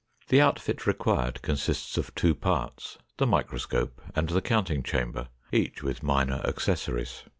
[0.29, 6.01] The outfit required consists of two parts, the microscope and the counting chamber, each with
[6.01, 7.21] minor accessories.